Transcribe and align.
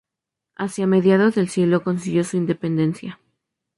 Hacia 0.55 0.87
mediados 0.87 1.35
del 1.35 1.47
siglo 1.47 1.83
consiguió 1.83 2.23
su 2.23 2.35
independencia. 2.35 3.19